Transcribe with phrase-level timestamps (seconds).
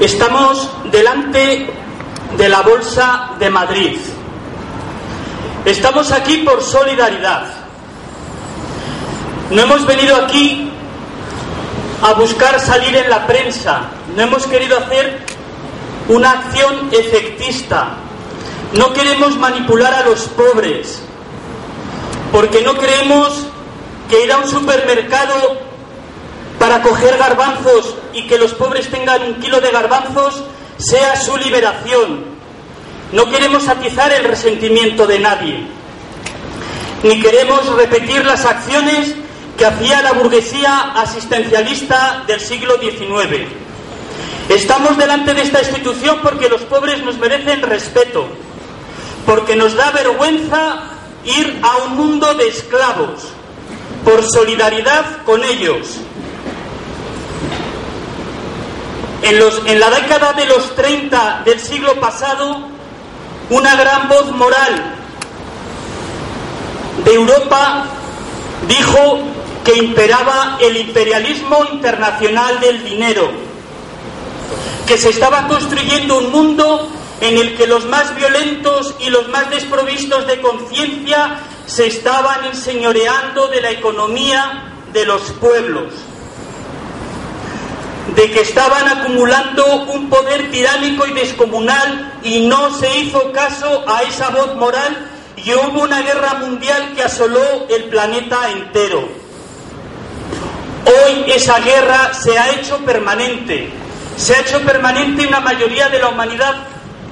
[0.00, 1.70] Estamos delante
[2.36, 3.98] de la Bolsa de Madrid.
[5.64, 7.44] Estamos aquí por solidaridad.
[9.50, 10.70] No hemos venido aquí
[12.02, 13.82] a buscar salir en la prensa.
[14.16, 15.20] No hemos querido hacer
[16.08, 17.96] una acción efectista.
[18.72, 21.02] No queremos manipular a los pobres.
[22.32, 23.46] Porque no creemos
[24.08, 25.71] que ir a un supermercado
[26.62, 30.44] para coger garbanzos y que los pobres tengan un kilo de garbanzos
[30.76, 32.24] sea su liberación.
[33.10, 35.66] No queremos atizar el resentimiento de nadie,
[37.02, 39.12] ni queremos repetir las acciones
[39.58, 43.48] que hacía la burguesía asistencialista del siglo XIX.
[44.48, 48.28] Estamos delante de esta institución porque los pobres nos merecen respeto,
[49.26, 50.84] porque nos da vergüenza
[51.24, 53.24] ir a un mundo de esclavos,
[54.04, 55.98] por solidaridad con ellos,
[59.22, 62.66] En, la década de los 30 del siglo pasado,
[63.50, 64.96] una gran voz moral
[67.04, 67.84] de Europa
[68.66, 69.20] dijo
[69.64, 73.30] que imperaba el imperialismo internacional del dinero,
[74.88, 79.48] que se estaba construyendo un mundo en el que los más violentos y los más
[79.50, 85.92] desprovistos de conciencia se estaban enseñoreando de la economía de los pueblos
[88.14, 94.02] de que estaban acumulando un poder tiránico y descomunal y no se hizo caso a
[94.02, 99.08] esa voz moral y hubo una guerra mundial que asoló el planeta entero.
[100.84, 103.70] Hoy esa guerra se ha hecho permanente,
[104.16, 106.54] se ha hecho permanente una mayoría de la humanidad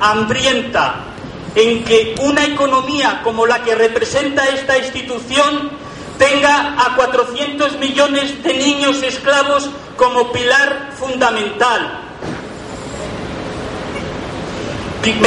[0.00, 0.96] hambrienta,
[1.54, 5.70] en que una economía como la que representa esta institución
[6.18, 12.00] tenga a 400 millones de niños esclavos como pilar fundamental.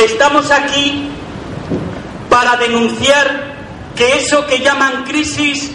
[0.03, 1.09] Estamos aquí
[2.29, 3.55] para denunciar
[3.95, 5.71] que eso que llaman crisis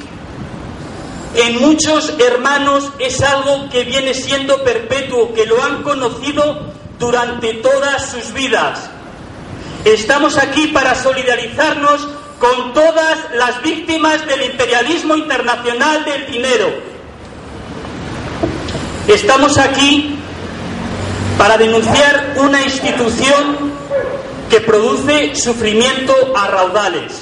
[1.34, 8.10] en muchos hermanos es algo que viene siendo perpetuo, que lo han conocido durante todas
[8.10, 8.90] sus vidas.
[9.84, 12.08] Estamos aquí para solidarizarnos
[12.42, 16.70] con todas las víctimas del imperialismo internacional del dinero.
[19.06, 20.16] Estamos aquí
[21.38, 23.72] para denunciar una institución
[24.50, 27.12] que produce sufrimiento a raudales,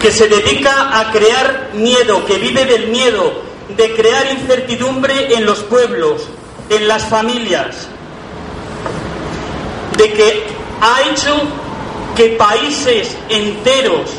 [0.00, 3.42] que se dedica a crear miedo, que vive del miedo,
[3.76, 6.22] de crear incertidumbre en los pueblos,
[6.70, 7.86] en las familias,
[9.98, 10.46] de que
[10.80, 11.36] ha hecho
[12.16, 14.10] que países enteros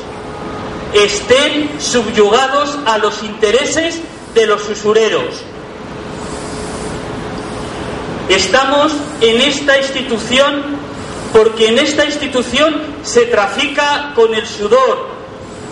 [0.94, 4.00] estén subyugados a los intereses
[4.34, 5.41] de los usureros.
[8.29, 10.63] Estamos en esta institución
[11.34, 15.08] porque en esta institución se trafica con el sudor,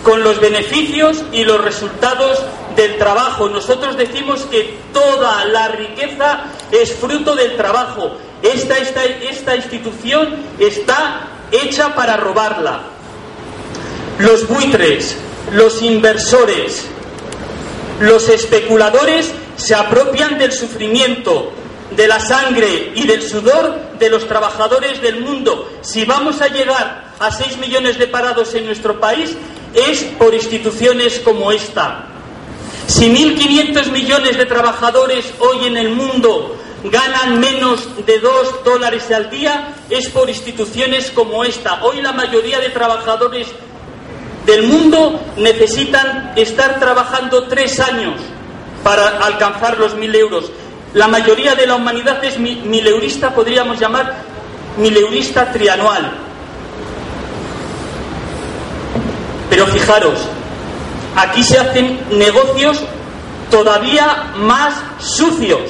[0.02, 2.42] con los beneficios y los resultados
[2.76, 3.48] del trabajo.
[3.48, 8.12] Nosotros decimos que toda la riqueza es fruto del trabajo.
[8.42, 12.80] Esta, esta, esta institución está hecha para robarla.
[14.18, 15.16] Los buitres,
[15.52, 16.86] los inversores,
[18.00, 21.52] los especuladores se apropian del sufrimiento,
[21.96, 25.70] de la sangre y del sudor de los trabajadores del mundo.
[25.82, 29.36] Si vamos a llegar a 6 millones de parados en nuestro país,
[29.74, 32.06] es por instituciones como esta.
[32.86, 39.30] Si 1.500 millones de trabajadores hoy en el mundo ganan menos de 2 dólares al
[39.30, 41.84] día, es por instituciones como esta.
[41.84, 43.48] Hoy la mayoría de trabajadores
[44.46, 48.14] del mundo necesitan estar trabajando tres años
[48.82, 50.50] para alcanzar los mil euros.
[50.94, 54.14] La mayoría de la humanidad es mileurista, podríamos llamar
[54.78, 56.12] mileurista trianual.
[59.50, 60.20] Pero fijaros,
[61.16, 62.80] aquí se hacen negocios
[63.50, 65.60] todavía más sucios.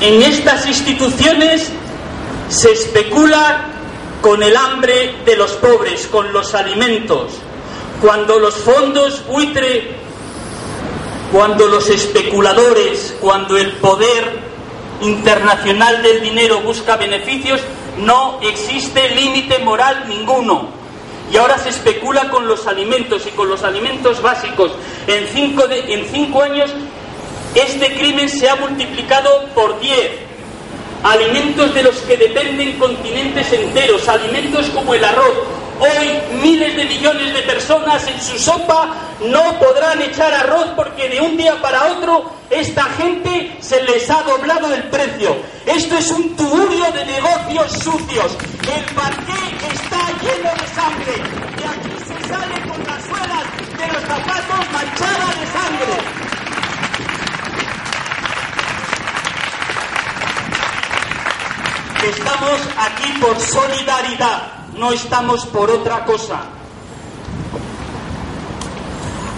[0.00, 1.70] En estas instituciones
[2.48, 3.66] se especula
[4.20, 7.32] con el hambre de los pobres, con los alimentos.
[8.00, 10.00] Cuando los fondos buitre
[11.32, 14.40] cuando los especuladores, cuando el poder
[15.00, 17.60] internacional del dinero busca beneficios,
[17.98, 20.68] no existe límite moral ninguno.
[21.32, 24.72] Y ahora se especula con los alimentos y con los alimentos básicos.
[25.06, 26.70] En cinco, en cinco años
[27.54, 30.10] este crimen se ha multiplicado por diez.
[31.02, 35.34] Alimentos de los que dependen continentes enteros, alimentos como el arroz,
[35.80, 38.94] Hoy miles de millones de personas en su sopa
[39.24, 44.22] no podrán echar arroz porque de un día para otro esta gente se les ha
[44.24, 45.38] doblado el precio.
[45.64, 48.36] Esto es un tuburio de negocios sucios.
[48.76, 51.14] El parqué está lleno de sangre
[51.56, 53.44] y aquí se sale con las suelas
[53.78, 56.20] de los zapatos manchadas de sangre.
[62.02, 64.42] Estamos aquí por solidaridad,
[64.74, 66.40] no estamos por otra cosa.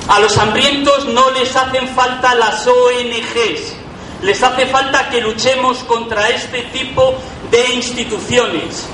[0.07, 3.75] A los hambrientos no les hacen falta las ONGs,
[4.23, 7.15] les hace falta que luchemos contra este tipo
[7.51, 8.87] de instituciones,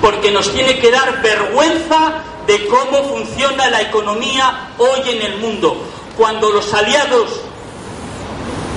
[0.00, 5.80] porque nos tiene que dar vergüenza de cómo funciona la economía hoy en el mundo.
[6.16, 7.40] Cuando los aliados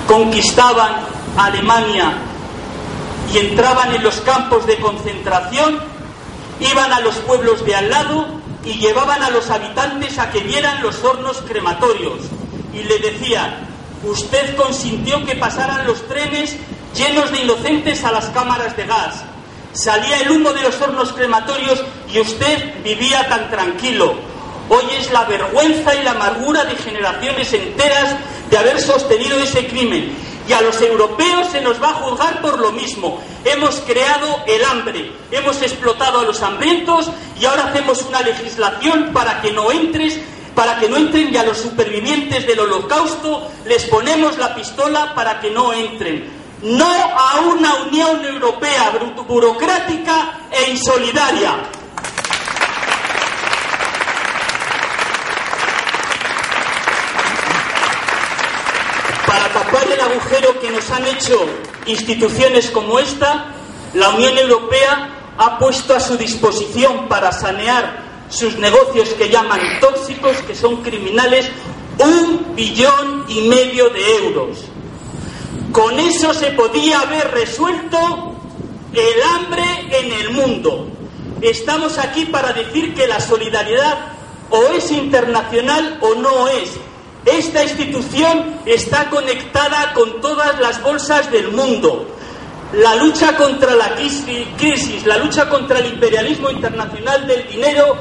[0.06, 1.00] conquistaban
[1.36, 2.27] Alemania
[3.32, 5.78] y entraban en los campos de concentración,
[6.60, 8.26] iban a los pueblos de al lado
[8.64, 12.20] y llevaban a los habitantes a que vieran los hornos crematorios
[12.72, 13.68] y le decían,
[14.04, 16.56] usted consintió que pasaran los trenes
[16.94, 19.22] llenos de inocentes a las cámaras de gas.
[19.72, 21.82] Salía el humo de los hornos crematorios
[22.12, 24.14] y usted vivía tan tranquilo.
[24.70, 28.16] Hoy es la vergüenza y la amargura de generaciones enteras
[28.50, 32.58] de haber sostenido ese crimen y a los europeos se nos va a juzgar por
[32.58, 33.20] lo mismo.
[33.44, 39.40] Hemos creado el hambre, hemos explotado a los hambrientos y ahora hacemos una legislación para
[39.42, 39.68] que no
[40.54, 45.38] para que no entren y a los supervivientes del holocausto les ponemos la pistola para
[45.38, 46.36] que no entren.
[46.62, 48.98] No a una Unión Europea
[49.28, 51.77] burocrática e insolidaria.
[59.52, 61.46] Tapar el agujero que nos han hecho
[61.86, 63.46] instituciones como esta,
[63.94, 70.36] la Unión Europea ha puesto a su disposición para sanear sus negocios que llaman tóxicos,
[70.46, 71.48] que son criminales,
[71.98, 74.58] un billón y medio de euros.
[75.72, 78.34] Con eso se podía haber resuelto
[78.92, 80.88] el hambre en el mundo.
[81.40, 84.12] Estamos aquí para decir que la solidaridad
[84.50, 86.70] o es internacional o no es.
[87.32, 92.08] Esta institución está conectada con todas las bolsas del mundo.
[92.72, 97.96] La lucha contra la crisis, la lucha contra el imperialismo internacional del dinero,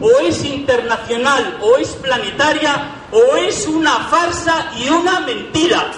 [0.00, 5.90] o es internacional, o es planetaria, o es una farsa y una mentira.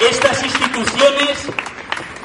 [0.00, 1.48] Estas instituciones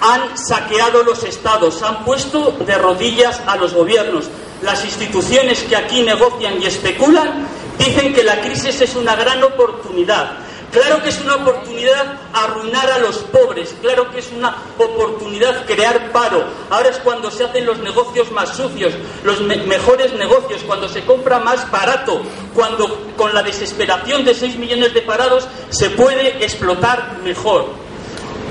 [0.04, 4.26] han saqueado los estados, han puesto de rodillas a los gobiernos.
[4.62, 7.48] Las instituciones que aquí negocian y especulan
[7.78, 10.40] dicen que la crisis es una gran oportunidad.
[10.74, 16.12] Claro que es una oportunidad arruinar a los pobres, claro que es una oportunidad crear
[16.12, 16.44] paro.
[16.70, 21.40] Ahora es cuando se hacen los negocios más sucios, los mejores negocios, cuando se compra
[21.40, 22.24] más barato,
[22.54, 27.83] cuando con la desesperación de 6 millones de parados se puede explotar mejor.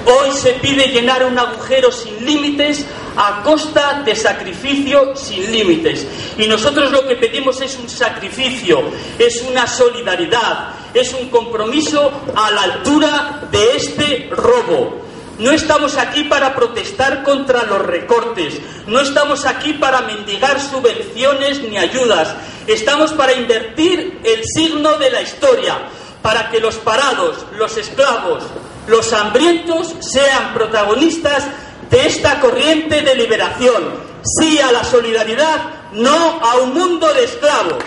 [0.05, 2.85] Hoy se pide llenar un agujero sin límites
[3.17, 6.07] a costa de sacrificio sin límites.
[6.39, 8.83] Y nosotros lo que pedimos es un sacrificio,
[9.19, 15.03] es una solidaridad, es un compromiso a la altura de este robo.
[15.39, 21.79] No estamos aquí para protestar contra los recortes, no estamos aquí para mendigar subvenciones ni
[21.79, 22.35] ayudas,
[22.67, 25.79] estamos para invertir el signo de la historia,
[26.21, 28.45] para que los parados, los esclavos,
[28.87, 31.45] los hambrientos sean protagonistas
[31.91, 34.13] de esta corriente de liberación.
[34.25, 37.83] Sí a la solidaridad, no a un mundo de esclavos.